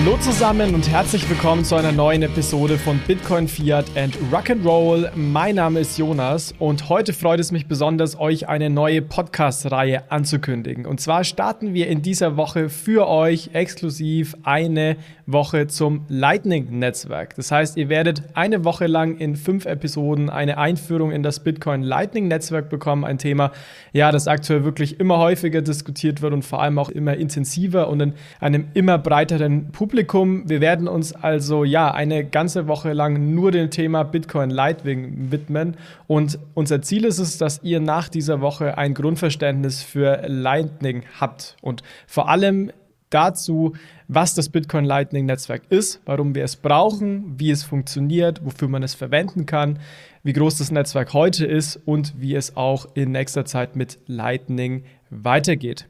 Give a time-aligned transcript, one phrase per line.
[0.00, 5.10] Hallo zusammen und herzlich willkommen zu einer neuen Episode von Bitcoin, Fiat and Rock'n'Roll.
[5.16, 10.86] Mein Name ist Jonas und heute freut es mich besonders, euch eine neue Podcast-Reihe anzukündigen.
[10.86, 14.96] Und zwar starten wir in dieser Woche für euch exklusiv eine
[15.26, 17.34] Woche zum Lightning-Netzwerk.
[17.34, 21.82] Das heißt, ihr werdet eine Woche lang in fünf Episoden eine Einführung in das Bitcoin
[21.82, 23.04] Lightning-Netzwerk bekommen.
[23.04, 23.50] Ein Thema,
[23.92, 28.00] ja, das aktuell wirklich immer häufiger diskutiert wird und vor allem auch immer intensiver und
[28.00, 30.46] in einem immer breiteren Publikum Publikum.
[30.46, 35.78] Wir werden uns also ja eine ganze Woche lang nur dem Thema Bitcoin Lightning widmen.
[36.06, 41.56] Und unser Ziel ist es, dass ihr nach dieser Woche ein Grundverständnis für Lightning habt
[41.62, 42.70] und vor allem
[43.08, 43.72] dazu,
[44.08, 48.82] was das Bitcoin Lightning Netzwerk ist, warum wir es brauchen, wie es funktioniert, wofür man
[48.82, 49.78] es verwenden kann,
[50.22, 54.84] wie groß das Netzwerk heute ist und wie es auch in nächster Zeit mit Lightning
[55.08, 55.88] weitergeht.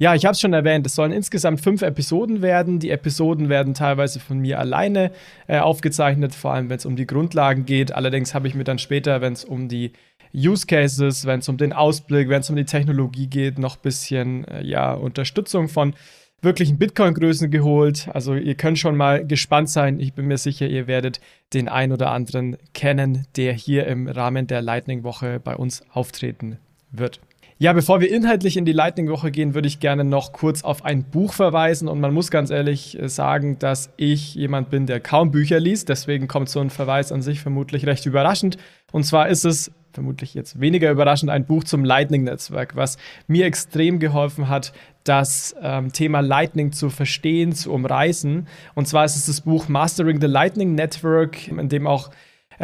[0.00, 2.78] Ja, ich habe es schon erwähnt, es sollen insgesamt fünf Episoden werden.
[2.78, 5.10] Die Episoden werden teilweise von mir alleine
[5.46, 7.92] äh, aufgezeichnet, vor allem wenn es um die Grundlagen geht.
[7.92, 9.92] Allerdings habe ich mir dann später, wenn es um die
[10.34, 13.82] Use Cases, wenn es um den Ausblick, wenn es um die Technologie geht, noch ein
[13.82, 15.92] bisschen äh, ja, Unterstützung von
[16.40, 18.08] wirklichen Bitcoin-Größen geholt.
[18.14, 20.00] Also ihr könnt schon mal gespannt sein.
[20.00, 21.20] Ich bin mir sicher, ihr werdet
[21.52, 26.56] den ein oder anderen kennen, der hier im Rahmen der Lightning-Woche bei uns auftreten
[26.90, 27.20] wird.
[27.62, 31.04] Ja, bevor wir inhaltlich in die Lightning-Woche gehen, würde ich gerne noch kurz auf ein
[31.04, 31.88] Buch verweisen.
[31.88, 35.90] Und man muss ganz ehrlich äh, sagen, dass ich jemand bin, der kaum Bücher liest.
[35.90, 38.56] Deswegen kommt so ein Verweis an sich vermutlich recht überraschend.
[38.92, 43.98] Und zwar ist es vermutlich jetzt weniger überraschend ein Buch zum Lightning-Netzwerk, was mir extrem
[43.98, 44.72] geholfen hat,
[45.04, 48.46] das ähm, Thema Lightning zu verstehen, zu umreißen.
[48.74, 52.08] Und zwar ist es das Buch Mastering the Lightning Network, in dem auch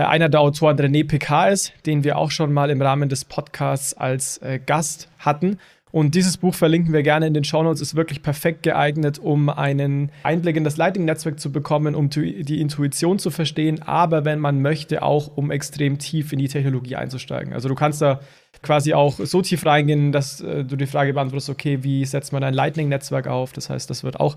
[0.04, 3.94] einer der Autoren René Picard ist, den wir auch schon mal im Rahmen des Podcasts
[3.94, 5.58] als äh, Gast hatten.
[5.92, 10.10] Und dieses Buch verlinken wir gerne in den Shownotes, ist wirklich perfekt geeignet, um einen
[10.24, 15.02] Einblick in das Lightning-Netzwerk zu bekommen, um die Intuition zu verstehen, aber wenn man möchte,
[15.02, 17.54] auch um extrem tief in die Technologie einzusteigen.
[17.54, 18.20] Also du kannst da
[18.62, 22.42] quasi auch so tief reingehen, dass äh, du die Frage beantwortest, okay, wie setzt man
[22.42, 23.54] ein Lightning-Netzwerk auf?
[23.54, 24.36] Das heißt, das wird auch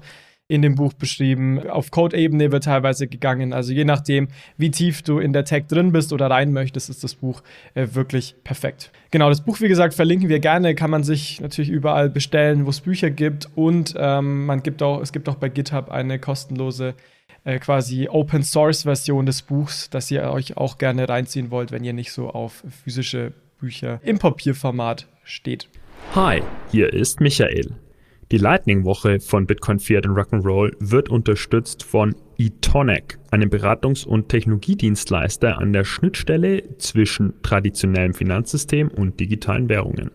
[0.49, 1.69] in dem Buch beschrieben.
[1.69, 3.53] Auf Code-Ebene wird teilweise gegangen.
[3.53, 4.27] Also je nachdem,
[4.57, 7.43] wie tief du in der Tech drin bist oder rein möchtest, ist das Buch
[7.75, 8.91] äh, wirklich perfekt.
[9.11, 10.73] Genau, das Buch, wie gesagt, verlinken wir gerne.
[10.73, 13.47] Kann man sich natürlich überall bestellen, wo es Bücher gibt.
[13.55, 16.95] Und ähm, man gibt auch, es gibt auch bei GitHub eine kostenlose
[17.43, 21.83] äh, quasi Open Source Version des Buchs, dass ihr euch auch gerne reinziehen wollt, wenn
[21.83, 25.69] ihr nicht so auf physische Bücher im Papierformat steht.
[26.15, 27.75] Hi, hier ist Michael.
[28.31, 35.57] Die Lightning-Woche von Bitcoin Fiat und Rock'n'Roll wird unterstützt von eTonic, einem Beratungs- und Technologiedienstleister
[35.57, 40.11] an der Schnittstelle zwischen traditionellem Finanzsystem und digitalen Währungen.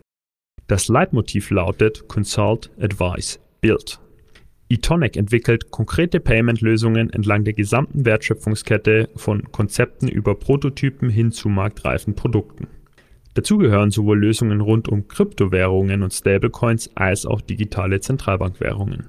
[0.68, 3.98] Das Leitmotiv lautet Consult, Advise, Build.
[4.68, 12.14] eTonic entwickelt konkrete Payment-Lösungen entlang der gesamten Wertschöpfungskette von Konzepten über Prototypen hin zu marktreifen
[12.14, 12.68] Produkten.
[13.34, 19.08] Dazu gehören sowohl Lösungen rund um Kryptowährungen und Stablecoins als auch digitale Zentralbankwährungen.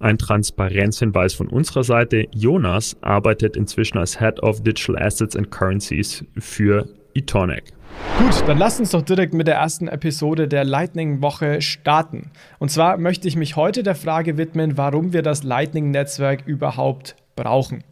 [0.00, 2.28] Ein Transparenzhinweis von unserer Seite.
[2.32, 7.72] Jonas arbeitet inzwischen als Head of Digital Assets and Currencies für eTonic.
[8.18, 12.32] Gut, dann lasst uns doch direkt mit der ersten Episode der Lightning-Woche starten.
[12.58, 17.84] Und zwar möchte ich mich heute der Frage widmen, warum wir das Lightning-Netzwerk überhaupt brauchen.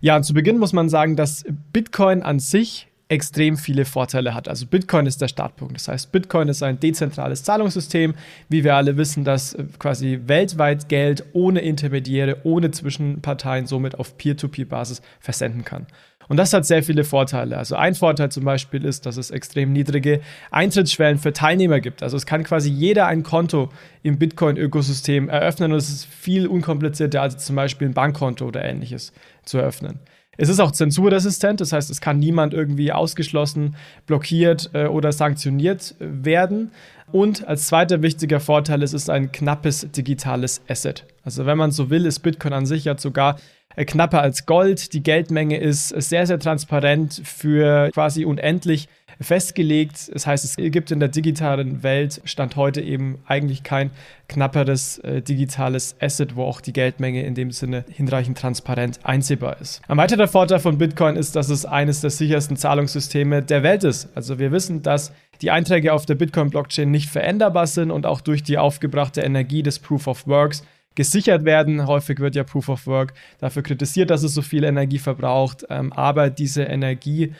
[0.00, 4.48] Ja, zu Beginn muss man sagen, dass Bitcoin an sich extrem viele Vorteile hat.
[4.48, 5.74] Also Bitcoin ist der Startpunkt.
[5.74, 8.14] Das heißt, Bitcoin ist ein dezentrales Zahlungssystem,
[8.48, 15.02] wie wir alle wissen, das quasi weltweit Geld ohne Intermediäre, ohne Zwischenparteien somit auf Peer-to-Peer-Basis
[15.20, 15.86] versenden kann.
[16.32, 17.58] Und das hat sehr viele Vorteile.
[17.58, 22.02] Also ein Vorteil zum Beispiel ist, dass es extrem niedrige Eintrittsschwellen für Teilnehmer gibt.
[22.02, 23.68] Also es kann quasi jeder ein Konto
[24.02, 29.12] im Bitcoin-Ökosystem eröffnen und es ist viel unkomplizierter als zum Beispiel ein Bankkonto oder ähnliches
[29.44, 30.00] zu eröffnen.
[30.38, 33.76] Es ist auch zensurresistent, das heißt, es kann niemand irgendwie ausgeschlossen,
[34.06, 36.70] blockiert äh, oder sanktioniert werden.
[37.12, 41.04] Und als zweiter wichtiger Vorteil ist es ein knappes digitales Asset.
[41.22, 43.36] Also wenn man so will, ist Bitcoin an sich ja sogar
[43.76, 44.94] äh, knapper als Gold.
[44.94, 48.88] Die Geldmenge ist sehr, sehr transparent für quasi unendlich
[49.22, 50.10] festgelegt.
[50.12, 53.90] Das heißt, es gibt in der digitalen Welt Stand heute eben eigentlich kein
[54.28, 59.82] knapperes äh, digitales Asset, wo auch die Geldmenge in dem Sinne hinreichend transparent einsehbar ist.
[59.88, 64.08] Ein weiterer Vorteil von Bitcoin ist, dass es eines der sichersten Zahlungssysteme der Welt ist.
[64.14, 68.42] Also wir wissen, dass die Einträge auf der Bitcoin-Blockchain nicht veränderbar sind und auch durch
[68.42, 70.62] die aufgebrachte Energie des Proof of Works
[70.94, 71.86] gesichert werden.
[71.86, 75.92] Häufig wird ja Proof of Work dafür kritisiert, dass es so viel Energie verbraucht, ähm,
[75.92, 77.32] aber diese Energie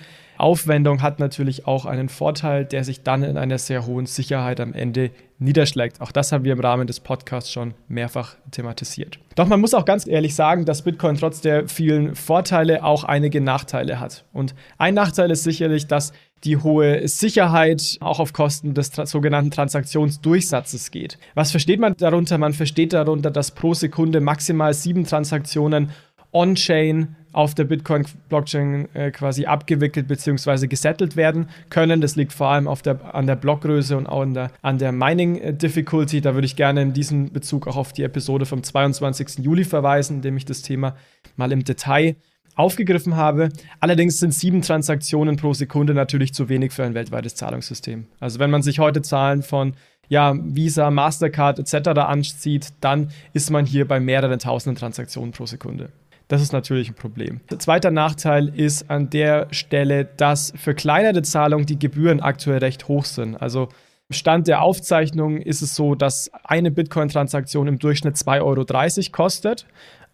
[0.42, 4.74] Aufwendung hat natürlich auch einen Vorteil, der sich dann in einer sehr hohen Sicherheit am
[4.74, 6.00] Ende niederschlägt.
[6.00, 9.20] Auch das haben wir im Rahmen des Podcasts schon mehrfach thematisiert.
[9.36, 13.40] Doch man muss auch ganz ehrlich sagen, dass Bitcoin trotz der vielen Vorteile auch einige
[13.40, 14.24] Nachteile hat.
[14.32, 16.12] Und ein Nachteil ist sicherlich, dass
[16.42, 21.18] die hohe Sicherheit auch auf Kosten des tra sogenannten Transaktionsdurchsatzes geht.
[21.34, 22.36] Was versteht man darunter?
[22.38, 25.90] Man versteht darunter, dass pro Sekunde maximal sieben Transaktionen
[26.32, 30.66] on-chain auf der Bitcoin-Blockchain äh, quasi abgewickelt bzw.
[30.66, 32.00] gesettelt werden können.
[32.00, 36.20] Das liegt vor allem auf der, an der Blockgröße und auch der, an der Mining-Difficulty.
[36.20, 39.38] Da würde ich gerne in diesem Bezug auch auf die Episode vom 22.
[39.38, 40.96] Juli verweisen, in dem ich das Thema
[41.36, 42.16] mal im Detail
[42.54, 43.48] aufgegriffen habe.
[43.80, 48.06] Allerdings sind sieben Transaktionen pro Sekunde natürlich zu wenig für ein weltweites Zahlungssystem.
[48.20, 49.74] Also wenn man sich heute Zahlen von
[50.08, 51.88] ja, Visa, Mastercard etc.
[52.00, 55.90] anzieht, dann ist man hier bei mehreren tausenden Transaktionen pro Sekunde.
[56.32, 57.42] Das ist natürlich ein Problem.
[57.50, 62.88] Der zweite Nachteil ist an der Stelle, dass für kleinere Zahlungen die Gebühren aktuell recht
[62.88, 63.36] hoch sind.
[63.36, 63.68] Also
[64.08, 69.66] Stand der Aufzeichnung ist es so, dass eine Bitcoin-Transaktion im Durchschnitt 2,30 Euro kostet.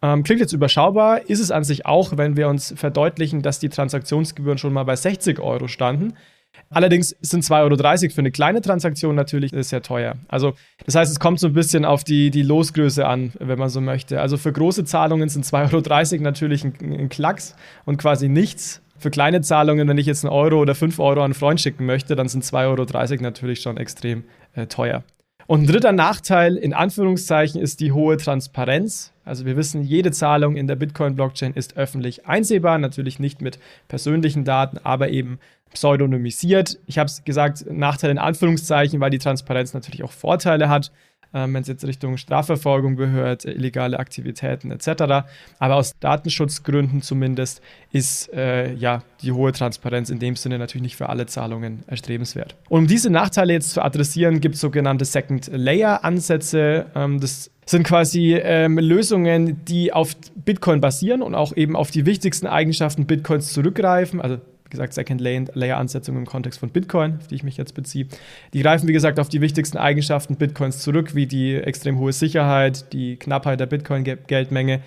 [0.02, 3.68] Ähm, klingt jetzt überschaubar, ist es an sich auch, wenn wir uns verdeutlichen, dass die
[3.68, 6.14] Transaktionsgebühren schon mal bei 60 Euro standen.
[6.70, 10.16] Allerdings sind 2,30 Euro für eine kleine Transaktion natürlich sehr teuer.
[10.28, 10.54] Also
[10.84, 13.80] das heißt, es kommt so ein bisschen auf die, die Losgröße an, wenn man so
[13.80, 14.20] möchte.
[14.20, 18.82] Also für große Zahlungen sind 2,30 Euro natürlich ein, ein Klacks und quasi nichts.
[18.98, 21.86] Für kleine Zahlungen, wenn ich jetzt einen Euro oder 5 Euro an einen Freund schicken
[21.86, 24.24] möchte, dann sind 2,30 Euro natürlich schon extrem
[24.54, 25.04] äh, teuer.
[25.46, 29.12] Und ein dritter Nachteil in Anführungszeichen ist die hohe Transparenz.
[29.28, 34.44] Also wir wissen, jede Zahlung in der Bitcoin-Blockchain ist öffentlich einsehbar, natürlich nicht mit persönlichen
[34.44, 35.38] Daten, aber eben
[35.72, 36.78] pseudonymisiert.
[36.86, 40.90] Ich habe es gesagt, Nachteil in Anführungszeichen, weil die Transparenz natürlich auch Vorteile hat,
[41.34, 45.26] ähm, wenn es jetzt Richtung Strafverfolgung gehört, illegale Aktivitäten etc.
[45.58, 47.60] Aber aus Datenschutzgründen zumindest
[47.92, 52.56] ist äh, ja die hohe Transparenz in dem Sinne natürlich nicht für alle Zahlungen erstrebenswert.
[52.68, 56.86] Und um diese Nachteile jetzt zu adressieren, gibt es sogenannte Second-Layer-Ansätze.
[56.94, 62.06] Ähm, das sind quasi ähm, Lösungen, die auf Bitcoin basieren und auch eben auf die
[62.06, 64.22] wichtigsten Eigenschaften Bitcoins zurückgreifen.
[64.22, 68.06] Also wie gesagt, Second-Layer-Ansetzungen im Kontext von Bitcoin, auf die ich mich jetzt beziehe.
[68.54, 72.92] Die greifen, wie gesagt, auf die wichtigsten Eigenschaften Bitcoins zurück, wie die extrem hohe Sicherheit,
[72.94, 74.80] die Knappheit der Bitcoin-Geldmenge.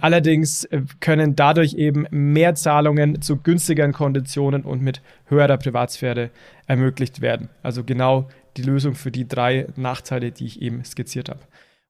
[0.00, 6.30] Allerdings äh, können dadurch eben mehr Zahlungen zu günstigeren Konditionen und mit höherer Privatsphäre
[6.66, 7.48] ermöglicht werden.
[7.62, 8.28] Also genau
[8.58, 11.40] die Lösung für die drei Nachteile, die ich eben skizziert habe.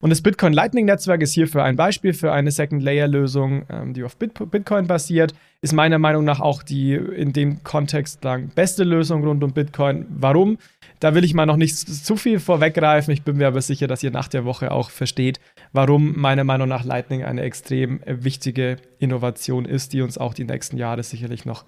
[0.03, 3.95] Und das Bitcoin Lightning Netzwerk ist hierfür ein Beispiel für eine Second Layer Lösung, ähm,
[3.95, 5.33] die auf Bit Bitcoin basiert.
[5.63, 10.05] Ist meiner Meinung nach auch die in dem Kontext lang beste Lösung rund um Bitcoin.
[10.11, 10.59] Warum?
[11.01, 13.13] Da will ich mal noch nicht zu viel vorweggreifen.
[13.13, 15.41] Ich bin mir aber sicher, dass ihr nach der Woche auch versteht,
[15.73, 20.77] warum meiner Meinung nach Lightning eine extrem wichtige Innovation ist, die uns auch die nächsten
[20.77, 21.65] Jahre sicherlich noch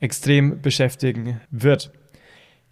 [0.00, 1.92] extrem beschäftigen wird.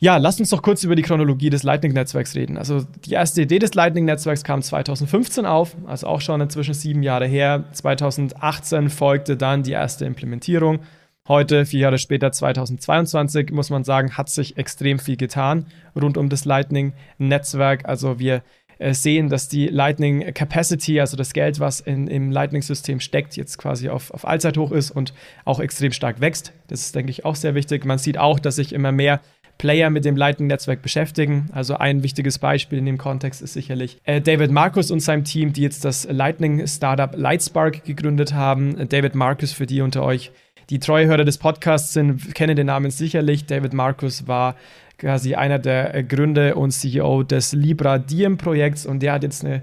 [0.01, 2.57] Ja, lasst uns doch kurz über die Chronologie des Lightning-Netzwerks reden.
[2.57, 7.27] Also die erste Idee des Lightning-Netzwerks kam 2015 auf, also auch schon inzwischen sieben Jahre
[7.27, 7.65] her.
[7.73, 10.81] 2018 folgte dann die erste Implementierung.
[11.27, 15.67] Heute, vier Jahre später, 2022, muss man sagen, hat sich extrem viel getan
[16.01, 17.87] rund um das Lightning-Netzwerk.
[17.89, 18.45] Also wir
[18.79, 23.59] äh, sehen, dass die Lightning Capacity, also das Geld, was in, im Lightning-System steckt, jetzt
[23.59, 25.13] quasi auf, auf Allzeithoch ist und
[25.45, 26.53] auch extrem stark wächst.
[26.69, 27.85] Das ist, denke ich, auch sehr wichtig.
[27.85, 29.21] Man sieht auch, dass sich immer mehr
[29.59, 31.51] Player mit dem Lightning-Netzwerk beschäftigen.
[31.53, 35.53] Also ein wichtiges Beispiel in dem Kontext ist sicherlich äh, David Marcus und sein Team,
[35.53, 38.89] die jetzt das Lightning-Startup Lightspark gegründet haben.
[38.89, 40.31] David Marcus, für die unter euch,
[40.71, 43.47] die treue Hörer des Podcasts sind, kennen den Namen sicherlich.
[43.47, 44.55] David Marcus war
[44.99, 49.63] quasi einer der äh, Gründer und CEO des Libra Diem-Projekts und der hat jetzt eine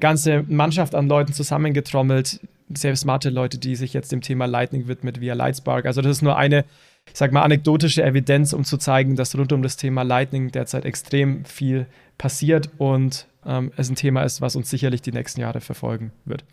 [0.00, 2.40] ganze Mannschaft an Leuten zusammengetrommelt,
[2.74, 5.86] sehr smarte Leute, die sich jetzt dem Thema Lightning widmet via Lightspark.
[5.86, 6.64] Also das ist nur eine
[7.08, 10.84] ich sag mal, anekdotische Evidenz, um zu zeigen, dass rund um das Thema Lightning derzeit
[10.84, 11.86] extrem viel
[12.18, 16.44] passiert und ähm, es ein Thema ist, was uns sicherlich die nächsten Jahre verfolgen wird.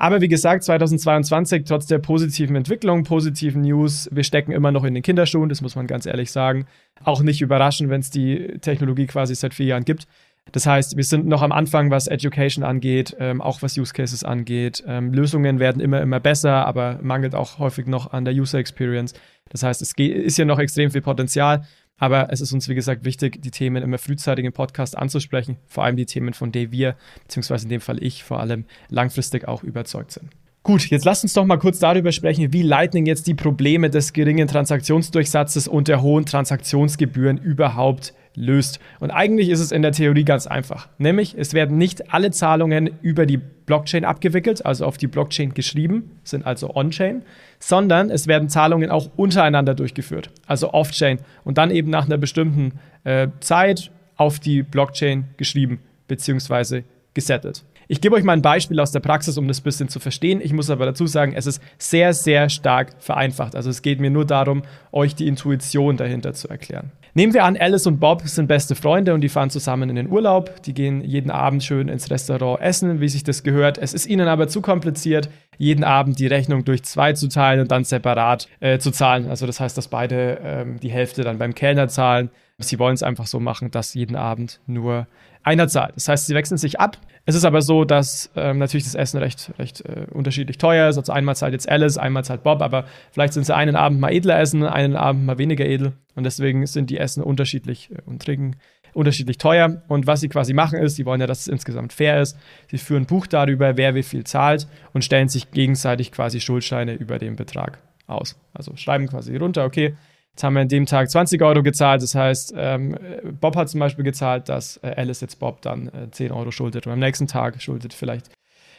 [0.00, 4.94] Aber wie gesagt, 2022, trotz der positiven Entwicklung, positiven News, wir stecken immer noch in
[4.94, 6.66] den Kinderschuhen, das muss man ganz ehrlich sagen.
[7.02, 10.06] Auch nicht überraschen, wenn es die Technologie quasi seit vier Jahren gibt.
[10.52, 14.24] Das heißt, wir sind noch am Anfang, was Education angeht, ähm, auch was Use Cases
[14.24, 14.82] angeht.
[14.86, 19.14] Ähm, Lösungen werden immer, immer besser, aber mangelt auch häufig noch an der User Experience.
[19.50, 21.62] Das heißt, es ist hier noch extrem viel Potenzial.
[21.98, 25.84] Aber es ist uns, wie gesagt, wichtig, die Themen immer frühzeitig im Podcast anzusprechen, vor
[25.84, 29.64] allem die Themen, von denen wir, beziehungsweise in dem Fall ich, vor allem langfristig auch
[29.64, 30.30] überzeugt sind.
[30.62, 34.12] Gut, jetzt lasst uns doch mal kurz darüber sprechen, wie Lightning jetzt die Probleme des
[34.12, 38.78] geringen Transaktionsdurchsatzes und der hohen Transaktionsgebühren überhaupt löst.
[39.00, 40.88] Und eigentlich ist es in der Theorie ganz einfach.
[40.98, 46.12] Nämlich, es werden nicht alle Zahlungen über die Blockchain abgewickelt, also auf die Blockchain geschrieben,
[46.24, 47.22] sind also on-chain,
[47.58, 52.72] sondern es werden Zahlungen auch untereinander durchgeführt, also off-chain und dann eben nach einer bestimmten
[53.04, 56.82] äh, Zeit auf die Blockchain geschrieben bzw.
[57.12, 57.64] gesettelt.
[57.90, 60.42] Ich gebe euch mal ein Beispiel aus der Praxis, um das bisschen zu verstehen.
[60.42, 63.56] Ich muss aber dazu sagen, es ist sehr, sehr stark vereinfacht.
[63.56, 66.92] Also es geht mir nur darum, euch die Intuition dahinter zu erklären.
[67.14, 70.10] Nehmen wir an, Alice und Bob sind beste Freunde und die fahren zusammen in den
[70.10, 70.62] Urlaub.
[70.64, 73.78] Die gehen jeden Abend schön ins Restaurant essen, wie sich das gehört.
[73.78, 77.72] Es ist ihnen aber zu kompliziert, jeden Abend die Rechnung durch zwei zu teilen und
[77.72, 79.30] dann separat äh, zu zahlen.
[79.30, 82.28] Also das heißt, dass beide ähm, die Hälfte dann beim Kellner zahlen.
[82.60, 85.06] Sie wollen es einfach so machen, dass jeden Abend nur
[85.44, 85.94] einer zahlt.
[85.94, 86.98] Das heißt, sie wechseln sich ab.
[87.24, 90.98] Es ist aber so, dass ähm, natürlich das Essen recht, recht äh, unterschiedlich teuer ist.
[90.98, 94.12] Also einmal zahlt jetzt Alice, einmal zahlt Bob, aber vielleicht sind sie einen Abend mal
[94.12, 95.92] edler essen, einen Abend mal weniger edel.
[96.16, 98.56] Und deswegen sind die Essen unterschiedlich äh, und trinken
[98.92, 99.82] unterschiedlich teuer.
[99.86, 102.36] Und was sie quasi machen ist, sie wollen ja, dass es insgesamt fair ist.
[102.70, 106.94] Sie führen ein Buch darüber, wer wie viel zahlt und stellen sich gegenseitig quasi Schuldscheine
[106.94, 108.36] über den Betrag aus.
[108.52, 109.94] Also schreiben quasi runter, okay,
[110.38, 112.00] Jetzt haben wir an dem Tag 20 Euro gezahlt.
[112.00, 112.96] Das heißt, ähm,
[113.40, 116.86] Bob hat zum Beispiel gezahlt, dass äh, Alice jetzt Bob dann äh, 10 Euro schuldet.
[116.86, 118.30] Und am nächsten Tag schuldet vielleicht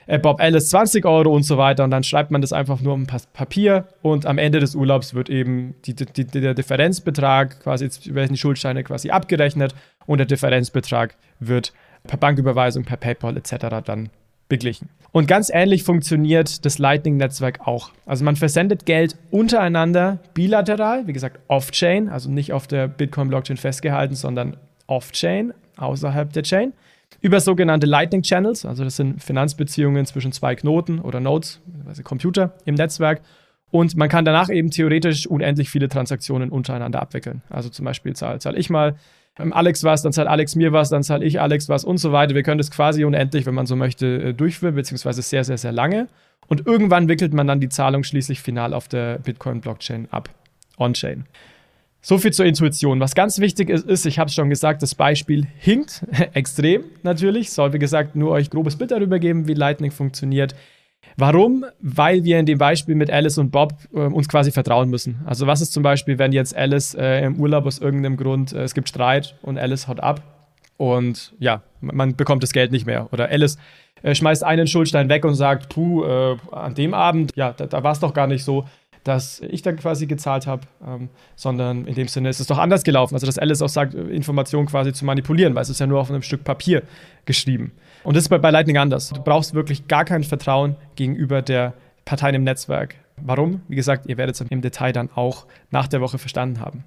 [0.07, 1.83] äh, Bob Alice 20 Euro und so weiter.
[1.83, 3.89] Und dann schreibt man das einfach nur auf ein Papier.
[4.01, 8.39] Und am Ende des Urlaubs wird eben die, die, der Differenzbetrag, quasi jetzt werden die
[8.39, 9.75] Schuldscheine quasi abgerechnet.
[10.05, 11.73] Und der Differenzbetrag wird
[12.07, 13.83] per Banküberweisung, per PayPal etc.
[13.83, 14.09] dann
[14.49, 14.89] beglichen.
[15.11, 17.91] Und ganz ähnlich funktioniert das Lightning-Netzwerk auch.
[18.05, 24.15] Also man versendet Geld untereinander bilateral, wie gesagt off-chain, also nicht auf der Bitcoin-Blockchain festgehalten,
[24.15, 26.73] sondern off-chain, außerhalb der Chain,
[27.21, 32.75] über sogenannte Lightning-Channels, also das sind Finanzbeziehungen zwischen zwei Knoten oder Nodes, also Computer im
[32.75, 33.21] Netzwerk.
[33.71, 37.41] Und man kann danach eben theoretisch unendlich viele Transaktionen untereinander abwickeln.
[37.49, 38.95] Also zum Beispiel zahle zahl ich mal
[39.39, 42.11] ähm, Alex was, dann zahlt Alex mir was, dann zahle ich Alex was und so
[42.11, 42.35] weiter.
[42.35, 45.71] Wir können das quasi unendlich, wenn man so möchte, äh, durchführen, beziehungsweise sehr, sehr, sehr
[45.71, 46.07] lange.
[46.47, 50.29] Und irgendwann wickelt man dann die Zahlung schließlich final auf der Bitcoin-Blockchain ab.
[50.77, 51.25] On-Chain.
[52.01, 52.99] So viel zur Intuition.
[52.99, 57.51] Was ganz wichtig ist, ist ich habe es schon gesagt, das Beispiel hinkt extrem natürlich.
[57.51, 60.55] Soll, wie gesagt, nur euch grobes Bild darüber geben, wie Lightning funktioniert.
[61.17, 61.65] Warum?
[61.81, 65.21] Weil wir in dem Beispiel mit Alice und Bob äh, uns quasi vertrauen müssen.
[65.25, 68.63] Also was ist zum Beispiel, wenn jetzt Alice äh, im Urlaub aus irgendeinem Grund, äh,
[68.63, 70.21] es gibt Streit und Alice haut ab
[70.77, 73.09] und ja, man bekommt das Geld nicht mehr.
[73.11, 73.57] Oder Alice
[74.01, 77.83] äh, schmeißt einen Schuldstein weg und sagt, puh, äh, an dem Abend, ja, da, da
[77.83, 78.65] war es doch gar nicht so
[79.03, 82.83] dass ich dann quasi gezahlt habe, ähm, sondern in dem Sinne ist es doch anders
[82.83, 83.15] gelaufen.
[83.15, 86.09] Also dass Alice auch sagt, Informationen quasi zu manipulieren, weil es ist ja nur auf
[86.09, 86.83] einem Stück Papier
[87.25, 87.71] geschrieben.
[88.03, 89.09] Und das ist bei, bei Lightning anders.
[89.09, 91.73] Du brauchst wirklich gar kein Vertrauen gegenüber der
[92.05, 92.95] Parteien im Netzwerk.
[93.17, 93.61] Warum?
[93.67, 96.83] Wie gesagt, ihr werdet es im Detail dann auch nach der Woche verstanden haben.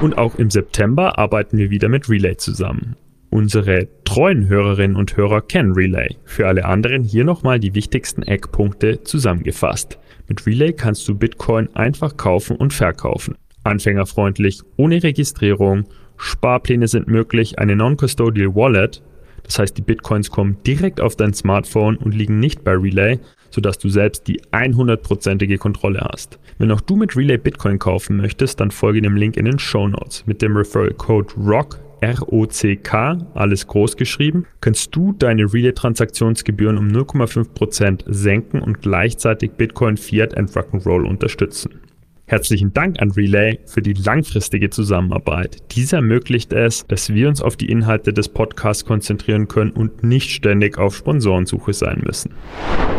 [0.00, 2.96] Und auch im September arbeiten wir wieder mit Relay zusammen.
[3.30, 6.16] Unsere treuen Hörerinnen und Hörer kennen Relay.
[6.24, 9.98] Für alle anderen hier nochmal die wichtigsten Eckpunkte zusammengefasst.
[10.28, 13.36] Mit Relay kannst du Bitcoin einfach kaufen und verkaufen.
[13.64, 15.84] Anfängerfreundlich, ohne Registrierung,
[16.16, 19.02] Sparpläne sind möglich, eine Non-Custodial Wallet
[19.44, 23.18] das heißt, die Bitcoins kommen direkt auf dein Smartphone und liegen nicht bei Relay,
[23.50, 26.38] sodass du selbst die 100%ige Kontrolle hast.
[26.58, 29.88] Wenn auch du mit Relay Bitcoin kaufen möchtest, dann folge dem Link in den Show
[29.88, 30.24] Notes.
[30.26, 38.02] Mit dem Referral Code ROCK R-O-C-K, alles groß geschrieben, kannst du deine Relay-Transaktionsgebühren um 0,5%
[38.06, 41.80] senken und gleichzeitig Bitcoin, Fiat und Rock'n'Roll unterstützen.
[42.26, 45.58] Herzlichen Dank an Relay für die langfristige Zusammenarbeit.
[45.72, 50.30] Dies ermöglicht es, dass wir uns auf die Inhalte des Podcasts konzentrieren können und nicht
[50.30, 52.32] ständig auf Sponsorensuche sein müssen.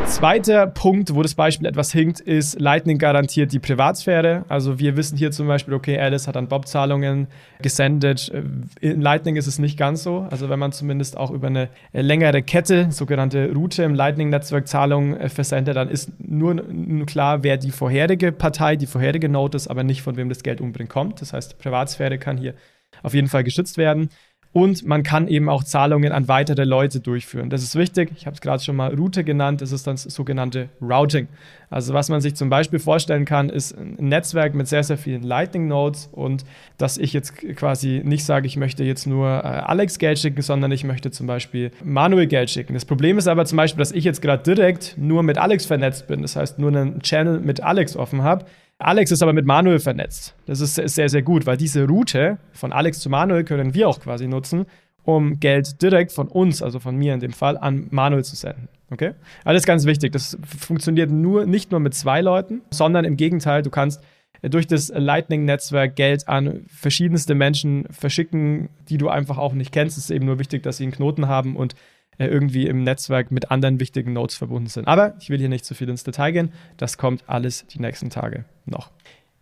[0.05, 4.45] Zweiter Punkt, wo das Beispiel etwas hinkt, ist, Lightning garantiert die Privatsphäre.
[4.47, 7.27] Also wir wissen hier zum Beispiel, okay, Alice hat an Bob Zahlungen
[7.61, 8.31] gesendet.
[8.79, 10.27] In Lightning ist es nicht ganz so.
[10.29, 15.29] Also wenn man zumindest auch über eine längere Kette, sogenannte Route im Lightning-Netzwerk Zahlungen äh,
[15.29, 19.83] versendet, dann ist nur, nur klar, wer die vorherige Partei, die vorherige Note ist, aber
[19.83, 21.21] nicht von wem das Geld unbedingt kommt.
[21.21, 22.53] Das heißt, Privatsphäre kann hier
[23.01, 24.09] auf jeden Fall geschützt werden.
[24.53, 27.49] Und man kann eben auch Zahlungen an weitere Leute durchführen.
[27.49, 28.11] Das ist wichtig.
[28.15, 29.61] Ich habe es gerade schon mal Route genannt.
[29.61, 31.27] Das ist dann das sogenannte Routing.
[31.71, 35.23] Also was man sich zum Beispiel vorstellen kann, ist ein Netzwerk mit sehr, sehr vielen
[35.23, 36.45] Lightning Nodes und
[36.77, 40.71] dass ich jetzt quasi nicht sage, ich möchte jetzt nur äh, Alex Geld schicken, sondern
[40.71, 42.75] ich möchte zum Beispiel Manuel Geld schicken.
[42.75, 46.05] Das Problem ist aber zum Beispiel, dass ich jetzt gerade direkt nur mit Alex vernetzt
[46.05, 46.21] bin.
[46.21, 48.45] Das heißt, nur einen Channel mit Alex offen habe
[48.83, 50.35] Alex ist aber mit Manuel vernetzt.
[50.45, 53.99] Das ist sehr, sehr gut, weil diese Route von Alex zu Manuel können wir auch
[53.99, 54.65] quasi nutzen,
[55.03, 58.69] um Geld direkt von uns, also von mir in dem Fall, an Manuel zu senden.
[58.91, 59.13] Okay?
[59.43, 60.11] Alles ganz wichtig.
[60.11, 64.01] Das funktioniert nur, nicht nur mit zwei Leuten, sondern im Gegenteil, du kannst
[64.41, 69.97] durch das Lightning-Netzwerk Geld an verschiedenste Menschen verschicken, die du einfach auch nicht kennst.
[69.97, 71.77] Es ist eben nur wichtig, dass sie einen Knoten haben und äh,
[72.17, 74.87] irgendwie im Netzwerk mit anderen wichtigen Nodes verbunden sind.
[74.87, 76.51] Aber ich will hier nicht zu viel ins Detail gehen.
[76.77, 78.91] Das kommt alles die nächsten Tage noch.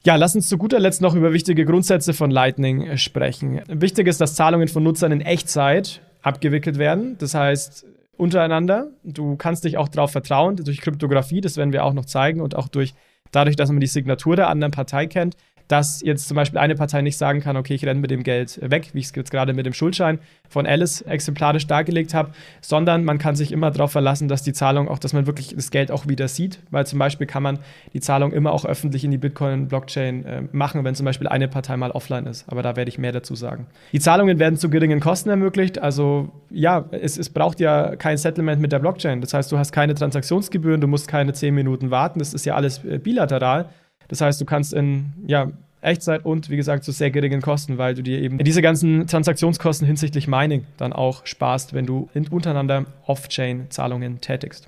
[0.03, 3.61] Ja, lass uns zu guter Letzt noch über wichtige Grundsätze von Lightning äh, sprechen.
[3.67, 7.17] Wichtig ist, dass Zahlungen von Nutzern in Echtzeit abgewickelt werden.
[7.19, 7.85] Das heißt,
[8.17, 8.91] untereinander.
[9.03, 12.55] Du kannst dich auch darauf vertrauen, durch Kryptographie, das werden wir auch noch zeigen, und
[12.55, 12.93] auch durch
[13.31, 15.35] dadurch, dass man die Signatur der anderen Partei kennt,
[15.71, 18.59] dass jetzt zum Beispiel eine Partei nicht sagen kann, okay, ich renne mit dem Geld
[18.61, 23.05] weg, wie ich es jetzt gerade mit dem Schuldschein von Alice exemplarisch dargelegt habe, sondern
[23.05, 25.89] man kann sich immer darauf verlassen, dass die Zahlung auch, dass man wirklich das Geld
[25.89, 27.59] auch wieder sieht, weil zum Beispiel kann man
[27.93, 31.77] die Zahlung immer auch öffentlich in die Bitcoin-Blockchain äh, machen, wenn zum Beispiel eine Partei
[31.77, 32.49] mal offline ist.
[32.49, 33.67] Aber da werde ich mehr dazu sagen.
[33.93, 35.79] Die Zahlungen werden zu geringen Kosten ermöglicht.
[35.79, 39.21] Also ja, es, es braucht ja kein Settlement mit der Blockchain.
[39.21, 42.19] Das heißt, du hast keine Transaktionsgebühren, du musst keine zehn Minuten warten.
[42.19, 43.69] Das ist ja alles äh, bilateral.
[44.11, 45.47] Das heißt, du kannst in ja,
[45.79, 49.87] Echtzeit und wie gesagt zu sehr geringen Kosten, weil du dir eben diese ganzen Transaktionskosten
[49.87, 54.67] hinsichtlich Mining dann auch sparst, wenn du untereinander Off-Chain-Zahlungen tätigst.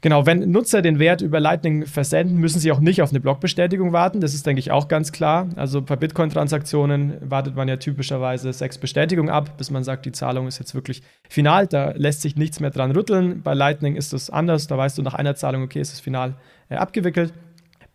[0.00, 3.92] Genau, wenn Nutzer den Wert über Lightning versenden, müssen sie auch nicht auf eine Blockbestätigung
[3.92, 4.20] warten.
[4.20, 5.48] Das ist, denke ich, auch ganz klar.
[5.54, 10.48] Also bei Bitcoin-Transaktionen wartet man ja typischerweise sechs Bestätigungen ab, bis man sagt, die Zahlung
[10.48, 11.66] ist jetzt wirklich final.
[11.68, 13.42] Da lässt sich nichts mehr dran rütteln.
[13.42, 14.66] Bei Lightning ist das anders.
[14.66, 16.34] Da weißt du nach einer Zahlung, okay, ist es final
[16.68, 17.32] äh, abgewickelt.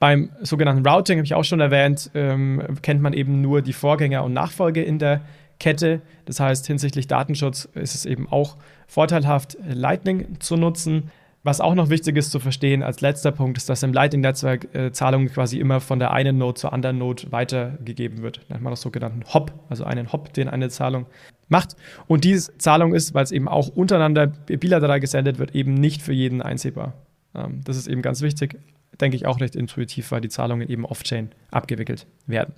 [0.02, 4.24] Beim sogenannten Routing, habe ich auch schon erwähnt, ähm, kennt man eben nur die Vorgänger
[4.24, 5.22] und Nachfolge in der
[5.60, 6.02] Kette.
[6.26, 11.12] Das heißt, hinsichtlich Datenschutz ist es eben auch vorteilhaft, Lightning zu nutzen.
[11.44, 14.92] Was auch noch wichtig ist zu verstehen als letzter Punkt, ist, dass im Lightning-Netzwerk äh,
[14.92, 18.42] Zahlungen quasi immer von der einen Node zur anderen Node weitergegeben wird.
[18.50, 21.06] Nennt man das sogenannten Hop, also einen Hop, den eine Zahlung
[21.48, 21.76] macht.
[22.08, 26.14] Und diese Zahlung ist, weil es eben auch untereinander bilateral gesendet wird, eben nicht für
[26.14, 26.94] jeden einsehbar.
[27.36, 28.58] Ähm, das ist eben ganz wichtig
[29.02, 32.54] denke ich, auch recht intuitiv, weil die Zahlungen eben off-chain abgewickelt werden.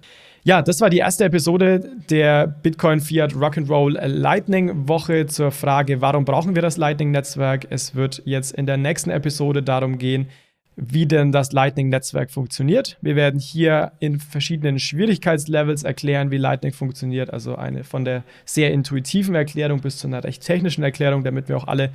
[0.46, 6.26] Ja, das war die erste Episode der Bitcoin Fiat Rock'n'Roll Lightning Woche zur Frage, warum
[6.26, 7.68] brauchen wir das Lightning Netzwerk?
[7.70, 10.28] Es wird jetzt in der nächsten Episode darum gehen,
[10.76, 12.98] wie denn das Lightning Netzwerk funktioniert.
[13.02, 18.74] Wir werden hier in verschiedenen Schwierigkeitslevels erklären, wie Lightning funktioniert, also eine von der sehr
[18.74, 21.92] intuitiven Erklärung bis zu einer recht technischen Erklärung, damit wir auch alle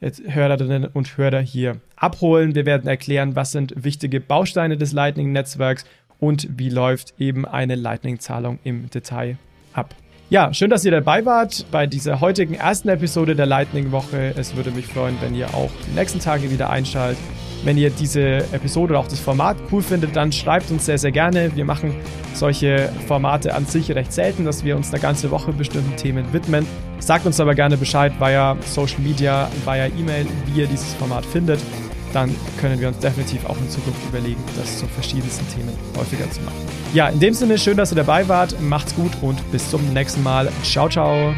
[0.00, 2.54] Hörerinnen und Hörer hier abholen.
[2.54, 5.84] Wir werden erklären, was sind wichtige Bausteine des Lightning-Netzwerks
[6.18, 9.36] und wie läuft eben eine Lightning-Zahlung im Detail
[9.72, 9.94] ab.
[10.28, 14.34] Ja, schön, dass ihr dabei wart bei dieser heutigen ersten Episode der Lightning-Woche.
[14.36, 17.22] Es würde mich freuen, wenn ihr auch die nächsten Tage wieder einschaltet.
[17.64, 21.12] Wenn ihr diese Episode oder auch das Format cool findet, dann schreibt uns sehr, sehr
[21.12, 21.54] gerne.
[21.56, 21.94] Wir machen
[22.34, 26.66] solche Formate an sich recht selten, dass wir uns eine ganze Woche bestimmten Themen widmen.
[26.98, 31.60] Sagt uns aber gerne Bescheid via Social Media, via E-Mail, wie ihr dieses Format findet.
[32.12, 36.40] Dann können wir uns definitiv auch in Zukunft überlegen, das zu verschiedensten Themen häufiger zu
[36.42, 36.56] machen.
[36.94, 38.60] Ja, in dem Sinne, schön, dass ihr dabei wart.
[38.60, 40.48] Macht's gut und bis zum nächsten Mal.
[40.62, 41.34] Ciao, ciao.